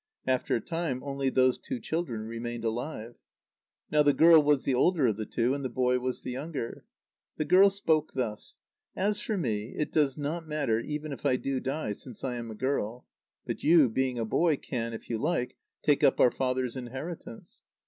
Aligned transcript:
After 0.25 0.55
a 0.55 0.59
time, 0.59 1.03
only 1.03 1.29
those 1.29 1.59
two 1.59 1.79
children 1.79 2.25
remained 2.25 2.65
alive. 2.65 3.17
Now 3.91 4.01
the 4.01 4.15
girl 4.15 4.41
was 4.41 4.63
the 4.63 4.73
older 4.73 5.05
of 5.05 5.15
the 5.15 5.27
two, 5.27 5.53
and 5.53 5.63
the 5.63 5.69
boy 5.69 5.99
was 5.99 6.23
the 6.23 6.31
younger. 6.31 6.85
The 7.37 7.45
girl 7.45 7.69
spoke 7.69 8.13
thus: 8.15 8.55
"As 8.95 9.19
for 9.21 9.37
me, 9.37 9.75
it 9.75 9.91
does 9.91 10.17
not 10.17 10.47
matter 10.47 10.79
even 10.79 11.11
if 11.11 11.23
I 11.23 11.35
do 11.35 11.59
die, 11.59 11.91
since 11.91 12.23
I 12.23 12.37
am 12.37 12.49
a 12.49 12.55
girl. 12.55 13.05
But 13.45 13.61
you, 13.61 13.89
being 13.89 14.17
a 14.17 14.25
boy, 14.25 14.57
can, 14.57 14.91
if 14.93 15.07
you 15.07 15.19
like, 15.19 15.55
take 15.83 16.03
up 16.03 16.19
our 16.19 16.31
father's 16.31 16.75
inheritance. 16.75 17.61